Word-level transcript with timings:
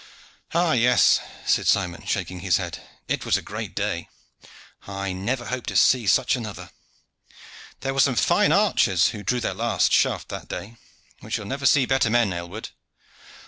"Ah, 0.55 0.71
yes," 0.71 1.19
said 1.45 1.67
Simon, 1.67 2.07
shaking 2.07 2.39
his 2.39 2.57
head, 2.57 2.81
"it 3.07 3.23
was 3.23 3.37
a 3.37 3.41
great 3.43 3.75
day. 3.75 4.09
I 4.87 5.11
never 5.13 5.45
hope 5.45 5.67
to 5.67 5.75
see 5.75 6.07
such 6.07 6.35
another. 6.35 6.71
There 7.81 7.93
were 7.93 7.99
some 7.99 8.15
fine 8.15 8.51
archers 8.51 9.09
who 9.09 9.21
drew 9.21 9.39
their 9.41 9.53
last 9.53 9.91
shaft 9.93 10.29
that 10.29 10.47
day. 10.49 10.77
We 11.21 11.29
shall 11.29 11.45
never 11.45 11.67
see 11.67 11.85
better 11.85 12.09
men, 12.09 12.33
Aylward." 12.33 12.69